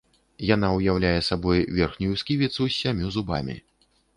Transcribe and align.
Яна 0.45 0.69
ўяўляе 0.77 1.19
сабой 1.27 1.61
верхнюю 1.81 2.15
сківіцу 2.23 2.61
з 2.67 2.73
сямю 2.81 3.15
зубамі. 3.19 3.55